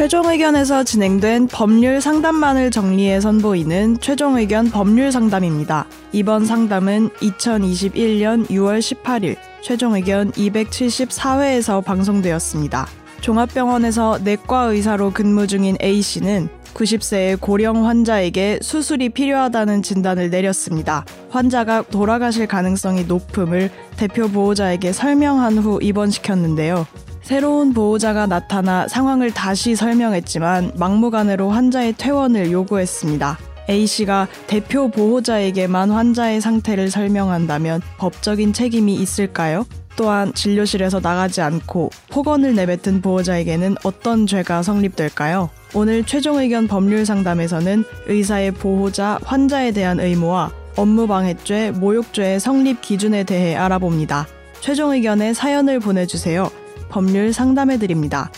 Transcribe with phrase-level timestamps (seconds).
[0.00, 5.84] 최종 의견에서 진행된 법률 상담만을 정리해 선보이는 최종 의견 법률 상담입니다.
[6.12, 12.88] 이번 상담은 2021년 6월 18일 최종 의견 274회에서 방송되었습니다.
[13.20, 21.04] 종합병원에서 내과 의사로 근무 중인 A씨는 90세의 고령 환자에게 수술이 필요하다는 진단을 내렸습니다.
[21.28, 26.86] 환자가 돌아가실 가능성이 높음을 대표 보호자에게 설명한 후 입원시켰는데요.
[27.30, 33.38] 새로운 보호자가 나타나 상황을 다시 설명했지만 막무가내로 환자의 퇴원을 요구했습니다.
[33.68, 39.64] A씨가 대표 보호자에게만 환자의 상태를 설명한다면 법적인 책임이 있을까요?
[39.94, 45.50] 또한 진료실에서 나가지 않고 폭언을 내뱉은 보호자에게는 어떤 죄가 성립될까요?
[45.72, 53.54] 오늘 최종 의견 법률 상담에서는 의사의 보호자, 환자에 대한 의무와 업무방해죄, 모욕죄의 성립 기준에 대해
[53.54, 54.26] 알아봅니다.
[54.60, 56.50] 최종 의견에 사연을 보내주세요.
[56.90, 58.30] 법률 상담해 드립니다.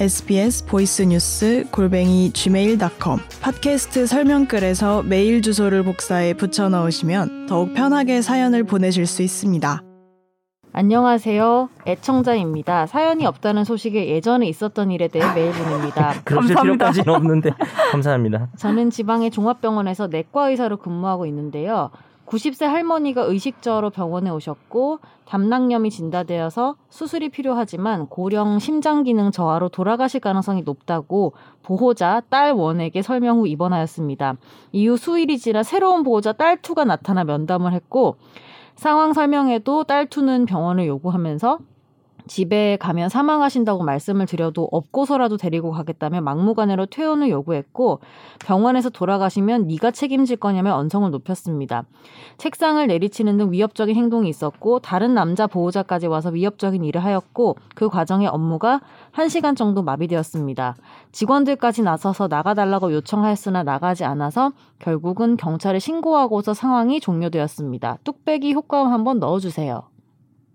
[0.00, 8.64] sbs voice news 골뱅이 gmail.com 팟캐스트 설명글에서 메일 주소를 복사해 붙여 넣으시면 더욱 편하게 사연을
[8.64, 9.82] 보내실 수 있습니다.
[10.72, 11.70] 안녕하세요.
[11.88, 12.86] 애청자입니다.
[12.86, 16.14] 사연이 없다는 소식에 예전에 있었던 일에 대해 메일 보냅니다.
[16.24, 17.50] 그러실 필요까지는 없는데
[17.90, 18.48] 감사합니다.
[18.56, 21.90] 저는 지방의 종합병원에서 내과 의사로 근무하고 있는데요.
[22.28, 30.62] 90세 할머니가 의식저하로 병원에 오셨고 담낭염이 진단되어서 수술이 필요하지만 고령 심장 기능 저하로 돌아가실 가능성이
[30.62, 34.36] 높다고 보호자 딸 원에게 설명 후 입원하였습니다.
[34.72, 38.16] 이후 수일이 지나 새로운 보호자 딸 투가 나타나 면담을 했고
[38.76, 41.58] 상황 설명에도 딸 투는 병원을 요구하면서
[42.28, 48.00] 집에 가면 사망하신다고 말씀을 드려도 없고서라도 데리고 가겠다며 막무가내로 퇴원을 요구했고
[48.40, 51.84] 병원에서 돌아가시면 네가 책임질 거냐며 언성을 높였습니다.
[52.36, 58.26] 책상을 내리치는 등 위협적인 행동이 있었고 다른 남자 보호자까지 와서 위협적인 일을 하였고 그 과정에
[58.26, 58.80] 업무가
[59.12, 60.76] 1시간 정도 마비되었습니다.
[61.12, 67.98] 직원들까지 나서서 나가달라고 요청하였으나 나가지 않아서 결국은 경찰에 신고하고서 상황이 종료되었습니다.
[68.04, 69.97] 뚝배기 효과음 한번 넣어주세요.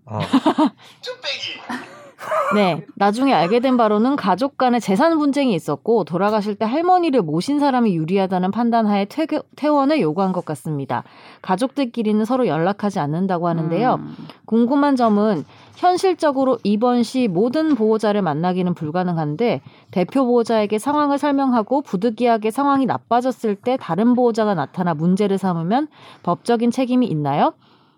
[0.06, 0.20] 아,
[2.54, 2.84] 네.
[2.94, 8.50] 나중에 알게 된 바로는 가족 간의 재산 분쟁이 있었고 돌아가실 때 할머니를 모신 사람이 유리하다는
[8.50, 9.26] 판단하에 퇴,
[9.56, 11.04] 퇴원을 요구한 것 같습니다.
[11.42, 13.94] 가족들끼리는 서로 연락하지 않는다고 하는데요.
[13.94, 14.16] 음.
[14.46, 15.44] 궁금한 점은
[15.76, 19.60] 현실적으로 입원 시 모든 보호자를 만나기는 불가능한데
[19.90, 25.88] 대표 보호자에게 상황을 설명하고 부득이하게 상황이 나빠졌을 때 다른 보호자가 나타나 문제를 삼으면
[26.22, 27.54] 법적인 책임이 있나요?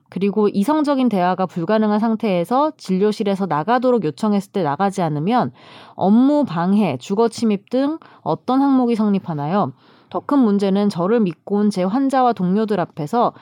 [0.09, 5.53] 그리고 이성적인 대화가 불가능한 상태에서 진료실에서 나가도록 요청했을 때 나가지 않으면
[5.95, 9.73] 업무 방해, 주거 침입 등 어떤 항목이 성립하나요?
[10.09, 13.33] 더 큰 문제는 저를 믿고 온 제 환자와 동료들 앞에서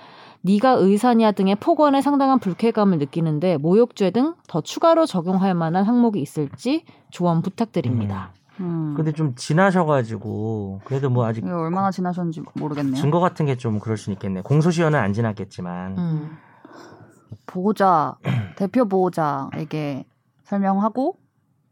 [0.43, 6.85] 네가 의사냐 등의 폭언에 상당한 불쾌감을 느끼는데 모욕죄 등 더 추가로 적용할 만한 항목이 있을지
[7.11, 8.33] 조언 부탁드립니다.
[8.61, 8.95] 음.
[8.97, 12.95] 근데 좀 지나셔가지고 그래도 뭐 아직 얼마나 지나셨는지 모르겠네요.
[12.97, 14.43] 증거 같은 게 좀 그럴 수 있겠네.
[14.43, 16.37] 공소시효는 안 지났겠지만 음.
[17.47, 18.17] 보호자
[18.57, 20.05] 대표 보호자에게
[20.45, 21.17] 설명하고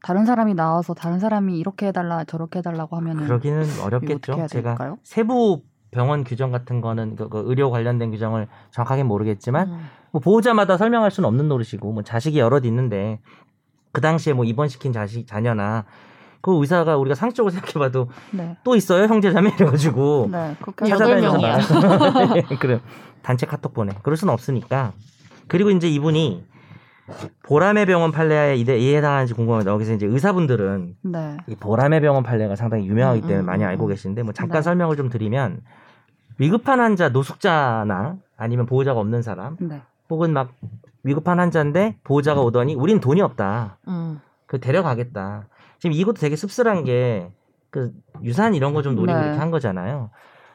[0.02, 4.46] 다른 사람이 나와서 다른 사람이 이렇게 해달라 저렇게 해달라고 하면은 그러기는 어렵겠죠.
[4.48, 4.98] 제가 될까요?
[5.04, 9.88] 세부 병원 규정 같은 거는 그, 그 의료 관련된 규정을 정확하게 모르겠지만 음.
[10.10, 13.20] 뭐 보호자마다 설명할 수는 없는 노릇이고 뭐 자식이 여럿 있는데
[13.92, 15.84] 그 당시에 뭐 입원시킨 자식 자녀나
[16.40, 18.56] 그 의사가 우리가 상식적으로 생각해봐도 네.
[18.64, 20.56] 또 있어요 형제자매 이래가지고 네,
[21.20, 21.58] 명이야.
[21.58, 22.42] 되잖아요.
[22.58, 22.80] 그래
[23.22, 23.92] 단체 카톡 보내.
[24.02, 24.92] 그럴 수는 없으니까.
[25.52, 26.46] 그리고 이제 이분이
[27.44, 31.36] 보람의 병원 판례에 이해- 이해당하는지 궁금한데 여기서 이제 의사분들은 네.
[31.46, 33.88] 이 보람의 병원 판례가 상당히 유명하기 음, 때문에 음, 많이 음, 알고 음.
[33.90, 34.62] 계시는데 뭐 잠깐 네.
[34.62, 35.60] 설명을 좀 드리면
[36.38, 39.82] 위급한 환자 노숙자나 아니면 보호자가 없는 사람 네.
[40.08, 40.52] 혹은 막
[41.02, 43.78] 위급한 환자인데 보호자가 오더니 우린 돈이 없다.
[43.88, 44.20] 음.
[44.46, 45.48] 그 데려가겠다.
[45.80, 47.30] 지금 이것도 되게 씁쓸한 게
[47.70, 47.90] 그
[48.22, 49.24] 유산 이런 거 좀 노리고 네.
[49.24, 50.10] 이렇게 한 거잖아요.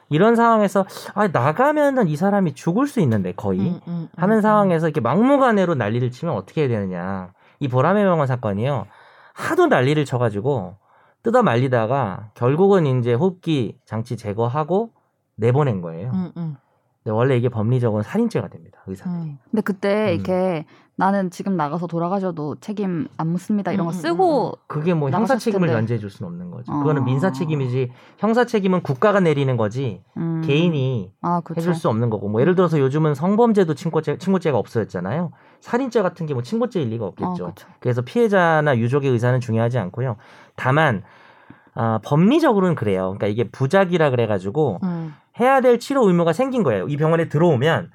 [0.10, 4.42] 이런 상황에서 아 나가면은 이 사람이 죽을 수 있는데 거의 음, 음, 음, 하는 음.
[4.42, 7.34] 상황에서 이렇게 막무가내로 난리를 치면 어떻게 해야 되느냐.
[7.60, 8.86] 이 보람의 병원 사건이요.
[9.34, 10.76] 하도 난리를 쳐가지고
[11.24, 14.92] 뜯어 말리다가 결국은 이제 호흡기 장치 제거하고
[15.36, 16.12] 내보낸 거예요.
[17.08, 18.80] 음, 음, 근데 원래 이게 법리적으로 살인죄가 됩니다.
[18.88, 19.30] 의사들이.
[19.32, 19.38] 음.
[19.52, 20.14] 근데 그때 음.
[20.16, 20.66] 이렇게
[21.00, 25.38] 나는 지금 나가서 돌아가셔도 책임 안 묻습니다 이런 거 음, 음, 쓰고 그게 뭐 형사
[25.38, 25.78] 책임을 텐데.
[25.80, 26.74] 면제해 줄 수는 없는 거죠.
[26.74, 26.78] 어.
[26.80, 30.42] 그거는 민사 책임이지 형사 책임은 국가가 내리는 거지 음.
[30.44, 31.62] 개인이 아 그렇죠.
[31.62, 35.32] 해줄 수 없는 거고 뭐 예를 들어서 요즘은 성범죄도 친고죄 친고죄가 없어졌잖아요.
[35.62, 37.34] 살인죄 같은 게 뭐 친고죄일 리가 아, 없겠죠.
[37.36, 37.68] 그렇죠.
[37.80, 40.16] 그래서 피해자나 유족의 의사는 중요하지 않고요.
[40.56, 41.04] 다만
[41.76, 43.14] 아, 법리적으로는 그래요.
[43.16, 45.14] 그러니까 이게 부작이라 그래가지고 음.
[45.40, 46.88] 해야 될 치료 의무가 생긴 거예요.
[46.88, 47.92] 이 병원에 들어오면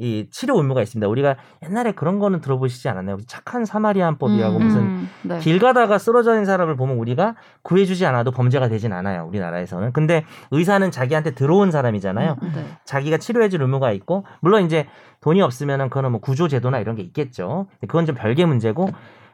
[0.00, 1.08] 이 치료 의무가 있습니다.
[1.08, 3.18] 우리가 옛날에 그런 거는 들어보시지 않았나요?
[3.26, 5.38] 착한 사마리안법이라고 음, 무슨 음, 네.
[5.40, 9.26] 길 가다가 쓰러져 있는 사람을 보면 우리가 구해주지 않아도 범죄가 되진 않아요.
[9.26, 9.92] 우리나라에서는.
[9.92, 12.36] 근데 의사는 자기한테 들어온 사람이잖아요.
[12.40, 12.64] 음, 네.
[12.84, 14.86] 자기가 치료해줄 의무가 있고 물론 이제
[15.20, 17.66] 돈이 없으면은 그거는 뭐 구조제도나 이런 게 있겠죠.
[17.80, 18.90] 그건 좀 별개 문제고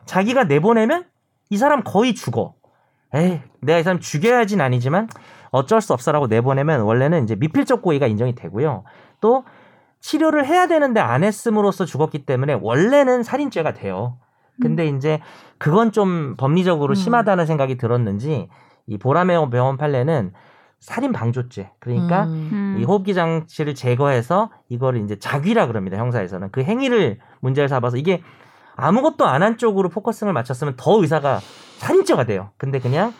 [0.06, 1.04] 자기가 내보내면
[1.50, 2.54] 이 사람 거의 죽어.
[3.14, 5.08] 에이, 내가 이 사람 죽여야진 아니지만
[5.50, 8.84] 어쩔 수 없어라고 내보내면 원래는 이제 미필적 고의가 인정이 되고요.
[9.20, 9.44] 또
[10.00, 14.18] 치료를 해야 되는데 안 했음으로써 죽었기 때문에 원래는 살인죄가 돼요.
[14.60, 15.20] 근데 이제
[15.58, 16.94] 그건 좀 법리적으로 음.
[16.94, 18.48] 심하다는 생각이 들었는지
[18.86, 20.32] 이 보라매 병원 판례는
[20.78, 21.70] 살인 방조죄.
[21.78, 22.50] 그러니까 음.
[22.52, 22.76] 음.
[22.78, 25.96] 이 호흡기 장치를 제거해서 이거를 이제 작위라 그럽니다.
[25.96, 28.20] 형사에서는 그 행위를 문제를 삼아서 이게
[28.76, 31.40] 아무것도 안 한 쪽으로 focusing을 맞췄으면 더 의사가
[31.78, 32.50] 살인죄가 돼요.
[32.56, 33.12] 근데 그냥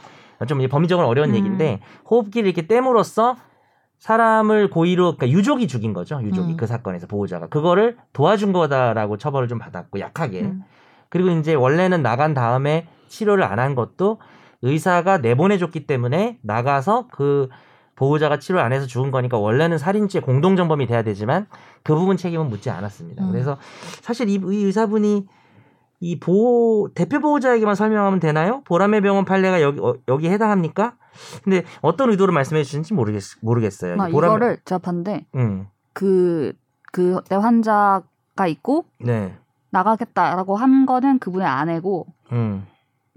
[0.48, 1.34] 좀 법리적으로 어려운 음.
[1.36, 1.80] 얘기인데
[2.10, 3.36] 호흡기를 이렇게 뗌으로써
[3.98, 6.20] 사람을 고의로 그러니까 유족이 죽인 거죠.
[6.22, 6.56] 유족이 음.
[6.56, 10.62] 그 사건에서 보호자가 그거를 도와준 거다라고 처벌을 좀 받았고 약하게 음.
[11.08, 14.18] 그리고 이제 원래는 나간 다음에 치료를 안 한 것도
[14.62, 17.48] 의사가 내보내줬기 때문에 나가서 그
[17.96, 21.46] 보호자가 치료 안 해서 죽은 거니까 원래는 살인죄 공동정범이 돼야 되지만
[21.84, 23.24] 그 부분 책임은 묻지 않았습니다.
[23.24, 23.30] 음.
[23.30, 23.56] 그래서
[24.02, 25.26] 사실 이, 이 의사분이
[26.04, 28.60] 이 보호 대표 보호자에게만 설명하면 되나요?
[28.66, 30.96] 보라매 병원 판례가 여기 어, 여기 해당합니까?
[31.42, 33.96] 근데 어떤 의도로 말씀해 주시는지 모르겠 모르겠어요.
[33.98, 36.52] 아, 이 보라매- 이거를 봤는데 음, 그,
[36.92, 39.32] 그, 내 환자가 있고 네,
[39.70, 42.66] 나가겠다라고 한 거는 그분의 아내고 음,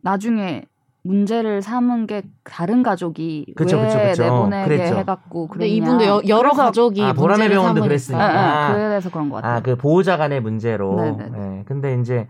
[0.01, 0.63] 나중에
[1.03, 4.23] 문제를 삼은 게 다른 가족이 그쵸, 왜 그쵸, 그쵸.
[4.23, 4.95] 내보내게 그랬죠.
[4.97, 5.73] 해갖고 그랬냐.
[5.73, 7.81] 이분도 여, 여러 그래서- 가족이 아, 보라매 문제를 병원도.
[7.81, 8.29] 그랬으니까.
[8.29, 8.73] 예, 예, 아.
[8.73, 9.55] 그래서 그런 것 같아요.
[9.57, 10.95] 아, 그 보호자 간의 문제로.
[10.95, 11.31] 네네.
[11.59, 11.63] 예.
[11.65, 12.27] 근데 이제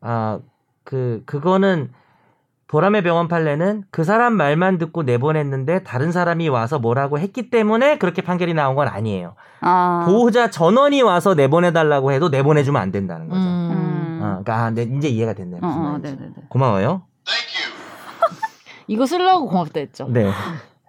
[0.00, 0.38] 아,
[0.84, 1.90] 그 그거는
[2.68, 8.22] 보람의 병원 판례는 그 사람 말만 듣고 내보냈는데 다른 사람이 와서 뭐라고 했기 때문에 그렇게
[8.22, 9.34] 판결이 나온 건 아니에요.
[9.60, 13.40] 아, 보호자 전원이 와서 내보내달라고 해도 내보내주면 안 된다는 거죠.
[13.40, 13.70] 음.
[13.70, 14.20] 음.
[14.22, 15.60] 아, 그러니까 아, 네, 이제 이해가 됐네요.
[15.62, 16.10] 어, 어, 말인지.
[16.16, 16.34] 네네네.
[16.48, 17.02] 고마워요.
[18.88, 20.08] 이거 쓰려고 고맙다 했죠.
[20.08, 20.30] 네.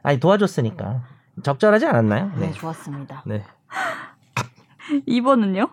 [0.01, 1.01] 아니 도와줬으니까
[1.43, 2.31] 적절하지 않았나요?
[2.37, 2.51] 네, 네.
[2.53, 3.23] 좋았습니다.
[3.25, 3.43] 네.
[5.07, 5.69] 2번은요?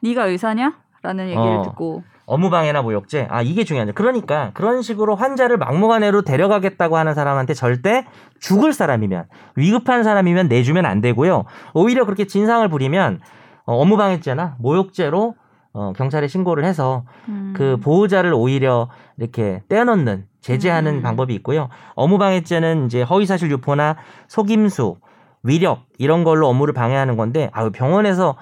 [0.00, 0.74] 네가 의사냐?
[1.02, 1.62] 라는 얘기를 어.
[1.62, 3.26] 듣고 업무방해나 모욕죄.
[3.28, 3.92] 아, 이게 중요하죠.
[3.92, 8.06] 그러니까 그런 식으로 환자를 막무가내로 데려가겠다고 하는 사람한테 절대
[8.38, 9.24] 죽을 사람이면
[9.56, 11.44] 위급한 사람이면 내주면 안 되고요.
[11.74, 13.20] 오히려 그렇게 진상을 부리면
[13.66, 15.34] 어, 업무방해죄나 모욕죄로
[15.72, 17.52] 어, 경찰에 신고를 해서 음.
[17.56, 18.88] 그 보호자를 오히려
[19.18, 21.02] 이렇게 떼어놓는 제재하는 음.
[21.02, 21.68] 방법이 있고요.
[21.96, 23.96] 업무방해죄는 이제 허위사실 유포나
[24.28, 24.98] 속임수,
[25.42, 28.36] 위력 이런 걸로 업무를 방해하는 건데 아 병원에서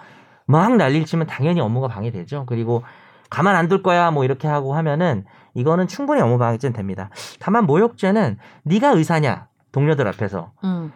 [0.44, 2.44] 막 난리를 치면 당연히 업무가 방해되죠.
[2.46, 2.82] 그리고
[3.30, 7.10] 가만 안 둘 거야 뭐 이렇게 하고 하면은 이거는 충분히 업무방해죄는 됩니다.
[7.40, 10.92] 다만 모욕죄는 네가 의사냐 동료들 앞에서 음.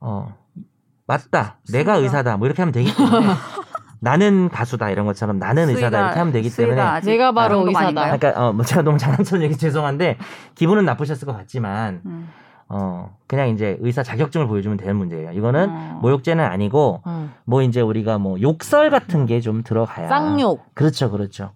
[0.00, 0.34] 어
[1.06, 3.26] 맞다 내가 의사다 뭐 이렇게 하면 되기 때문에
[4.00, 7.86] 나는 가수다 이런 것처럼 나는 의사다 수위가- 이렇게 하면 되기 때문에 내가 바로 의사다.
[7.86, 8.16] 아닌가요?
[8.18, 10.18] 그러니까 어, 뭐 제가 너무 장난처럼 얘기 죄송한데
[10.54, 12.28] 기분은 나쁘셨을 것 같지만 음.
[12.68, 15.30] 어 그냥 이제 의사 자격증을 보여주면 되는 문제예요.
[15.32, 15.98] 이거는 어.
[16.02, 17.32] 모욕죄는 아니고 음.
[17.44, 20.74] 뭐 이제 우리가 뭐 욕설 같은 게 좀 들어가야 쌍욕.
[20.74, 21.52] 그렇죠, 그렇죠.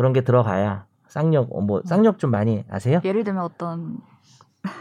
[0.00, 3.02] 그런 게 들어가야 쌍욕 어, 뭐 쌍욕 좀 많이 아세요?
[3.04, 3.98] 예를 들면 어떤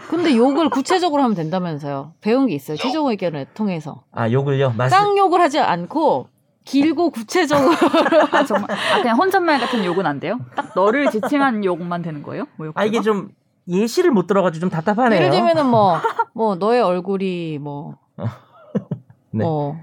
[0.08, 2.14] 근데 욕을 구체적으로 하면 된다면서요.
[2.22, 2.78] 배운 게 있어요.
[2.78, 4.04] 최종 의견을 통해서.
[4.14, 4.72] 아 욕을요?
[4.78, 6.28] 말씀 쌍욕을 하지 않고
[6.64, 7.72] 길고 구체적으로
[8.32, 10.40] 아 정말 아 그냥 혼잣말 같은 욕은 안 돼요?
[10.56, 12.46] 딱 너를 지칭한 욕만 되는 거예요?
[12.58, 13.30] 뭐 아 이게 좀
[13.68, 15.20] 예시를 못 들어가지고 좀 답답하네요.
[15.20, 15.98] 예를 들면은 뭐
[16.34, 17.98] 뭐 너의 얼굴이 뭐
[19.32, 19.44] 네.
[19.44, 19.76] 뭐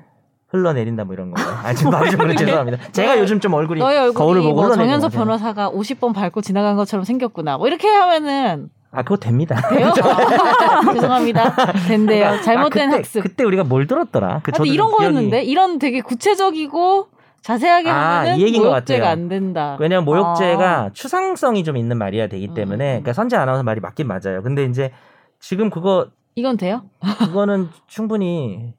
[0.48, 1.44] 흘러내린다 뭐 이런 거요.
[1.64, 2.92] 아 지금 좀 그래 죄송합니다.
[2.92, 5.12] 제가 요즘 좀 얼굴이 너의 거울을 얼굴이 보고 뭐 정현석.
[5.12, 7.58] 변호사가 50번 밟고 지나간 것처럼 생겼구나.
[7.58, 9.60] 뭐 이렇게 하면은 아 그거 됩니다.
[9.68, 9.92] 돼요?
[10.94, 11.54] 죄송합니다.
[11.88, 12.40] 된대요.
[12.42, 13.22] 잘못된 아, 그때, 학습.
[13.22, 14.40] 그때 우리가 뭘 들었더라?
[14.42, 17.08] 그 저도 이런 좀 기억이- 거였는데 이런 되게 구체적이고
[17.42, 19.08] 자세하게 아, 하면은 이 모욕죄가.
[19.08, 19.76] 안 된다.
[19.80, 20.90] 왜냐면 모욕죄가 아.
[20.92, 23.02] 추상성이 좀 있는 말이야 되기 때문에 음.
[23.02, 24.42] 그러니까 선재 아나운서 말이 맞긴 맞아요.
[24.42, 24.92] 근데 이제
[25.40, 26.82] 지금 그거 이건 돼요?
[27.18, 28.74] 그거는 충분히 괜-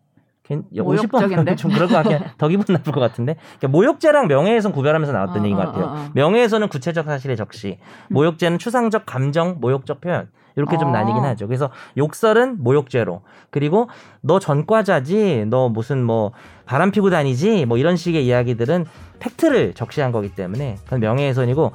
[0.71, 1.55] 모욕적인데?
[1.55, 5.41] 50번 좀 그럴 것 같긴 더 기분 나쁠 것 같은데 그러니까 모욕죄랑 명예훼손 구별하면서 나왔던
[5.41, 5.85] 어, 얘기인 것 어, 같아요.
[5.85, 6.09] 어, 어.
[6.13, 10.91] 명예훼손은 구체적 사실의 적시, 모욕죄는 추상적 감정, 모욕적 표현 이렇게 좀 어.
[10.91, 11.47] 나뉘긴 하죠.
[11.47, 13.89] 그래서 욕설은 모욕죄로 그리고
[14.21, 16.31] 너 전과자지, 너 무슨 뭐
[16.65, 18.85] 바람 피고 다니지, 뭐 이런 식의 이야기들은
[19.19, 21.71] 팩트를 적시한 거기 때문에 그건 명예훼손이고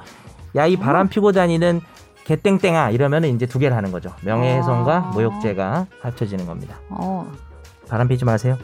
[0.55, 1.81] 야 이 바람 피고 다니는
[2.25, 4.11] 개땡땡아 이러면은 이제 두 개를 하는 거죠.
[4.21, 5.11] 명예훼손과 아.
[5.13, 6.77] 모욕죄가 합쳐지는 겁니다.
[6.89, 7.29] 어,
[7.93, 8.57] 바람 피지 마세요.